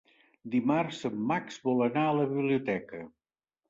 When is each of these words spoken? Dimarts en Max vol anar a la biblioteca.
Dimarts 0.55 1.03
en 1.11 1.21
Max 1.33 1.63
vol 1.69 1.87
anar 1.91 2.09
a 2.09 2.19
la 2.23 2.29
biblioteca. 2.35 3.09